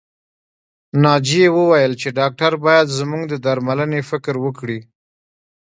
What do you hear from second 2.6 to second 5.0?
بايد زموږ د درملنې فکر وکړي